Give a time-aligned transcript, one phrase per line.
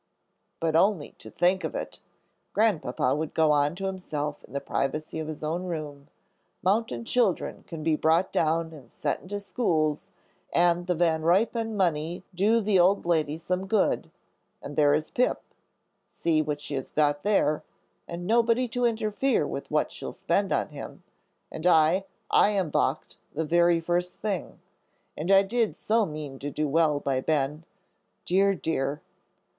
[0.59, 2.01] "But only to think of it,"
[2.53, 6.07] Grandpapa would go on to himself in the privacy of his own room,
[6.63, 10.09] "mountain children can be brought down and set into schools,
[10.51, 14.09] and the Van Ruypen money do the old lady some good,
[14.59, 15.39] and there is Pip,
[16.07, 17.61] see what she has got there,
[18.07, 21.03] and nobody to interfere with what she'll spend on him.
[21.51, 24.59] And I I am balked the very first thing.
[25.15, 27.65] And I did so mean to do well by Ben;
[28.25, 29.03] dear, dear!"